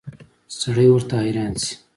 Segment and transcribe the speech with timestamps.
[0.59, 1.73] سړی ورته حیران شي.